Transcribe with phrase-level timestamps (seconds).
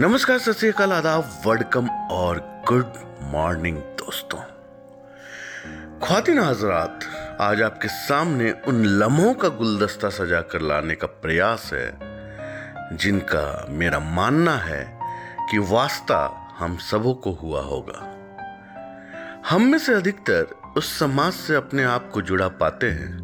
[0.00, 2.86] नमस्कार, सत श्रीकाल आदाब वेलकम और गुड
[3.22, 4.38] मॉर्निंग दोस्तों।
[6.06, 7.00] ख्वातिन हजरात,
[7.40, 11.98] आज आपके सामने उन लम्हों का गुलदस्ता सजा कर लाने का प्रयास है,
[12.96, 14.98] जिनका मेरा मानना है
[15.50, 18.00] कि वास्ता हम सबों को हुआ होगा।
[19.48, 23.18] हम में से अधिकतर उस समाज से अपने आप को जुड़ा पाते हैं,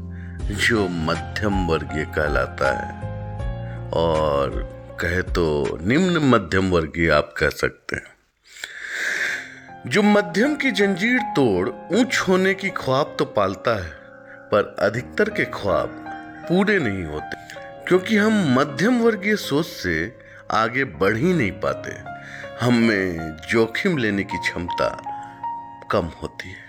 [0.57, 3.11] जो मध्यम वर्गीय कहलाता है,
[3.91, 11.69] और कहे तो निम्न मध्यम वर्गीय आप कह सकते हैं। जो मध्यम की जंजीर तोड़
[11.69, 13.91] ऊंच होने की ख्वाब तो पालता है,
[14.51, 15.89] पर अधिकतर के ख्वाब
[16.49, 17.37] पूरे नहीं होते,
[17.89, 20.17] क्योंकि हम मध्यम वर्गीय सोच से
[20.51, 21.97] आगे बढ़ ही नहीं पाते।
[22.61, 24.89] हम में जोखिम लेने की क्षमता
[25.93, 26.69] कम होती है।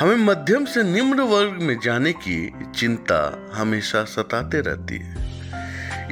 [0.00, 5.31] हमें मध्यम से निम्न वर्ग में जाने की चिंता हमेशा सताते रहती है।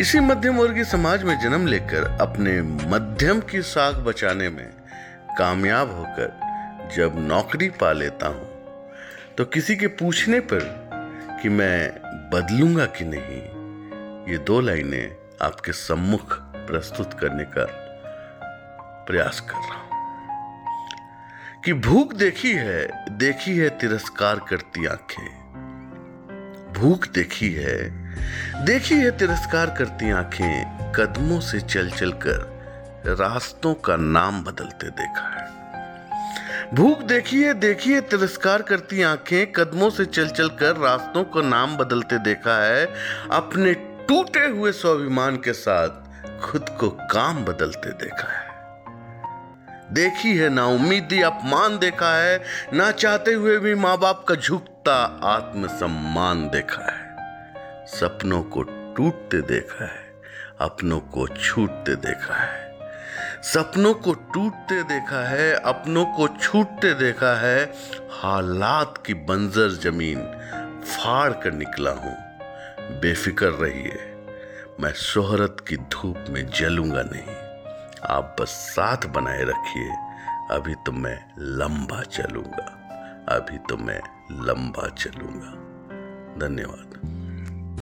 [0.00, 4.70] इसी मध्यम वर्गीय समाज में जन्म लेकर, अपने मध्यम की साख बचाने में
[5.38, 8.50] कामयाब होकर जब नौकरी पा लेता हूँ
[9.38, 10.88] तो किसी के पूछने पर
[11.42, 11.90] कि मैं
[12.32, 16.34] बदलूँगा कि नहीं, ये दो लाइनें आपके सम्मुख
[16.66, 17.66] प्रस्तुत करने का
[19.06, 19.90] प्रयास कर रहा हूँ।
[21.64, 25.28] कि भूख देखी है देखी है तिरस्कार करती आँखें,
[26.72, 27.99] भूख देखी है
[28.64, 32.48] देखी है तिरस्कार करती आँखें कदमों से चल चल कर
[33.06, 35.48] रास्तों का नाम बदलते देखा है।
[36.74, 41.42] भूख देखी है देखी है तिरस्कार करती आँखें कदमों से चल चल कर रास्तों का
[41.42, 42.84] नाम बदलते देखा है।
[43.30, 43.74] अपने
[44.08, 45.88] टूटे हुए स्वाभिमान के साथ
[46.40, 48.48] खुद को काम बदलते देखा है।
[49.92, 52.42] देखी है ना उम्मीदी, अपमान देखा है,
[52.74, 56.99] ना चाहते हुए भी माँ बाप का झुकता आत्मसम्मान देखा है।
[57.86, 58.62] सपनों को
[58.96, 60.12] टूटते देखा है,
[60.60, 62.70] अपनों को छूटते देखा है।
[63.42, 67.64] सपनों को टूटते देखा है, अपनों को छूटते देखा है।
[68.10, 70.18] हालात की बंजर ज़मीन
[70.84, 72.16] फाड़ कर निकला हूँ।
[73.00, 73.98] बेफिक्र रहिए,
[74.80, 77.36] मैं शोहरत की धूप में जलूँगा नहीं।
[78.08, 79.90] आप बस साथ बनाए रखिए,
[80.50, 82.66] अभी तो मैं लंबा चलूँगा,
[83.28, 84.00] अभी तो मैं
[84.32, 85.52] लंबा चलूँगा।
[86.46, 87.19] धन्यवाद।